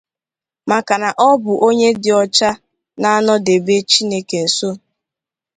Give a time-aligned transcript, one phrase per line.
[0.69, 2.49] maka na ọ bụ onye dị ọcha
[3.01, 4.69] na-anọdobe Chineke nso.